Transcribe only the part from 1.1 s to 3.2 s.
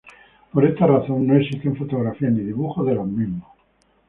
no existen fotografías ni dibujos de los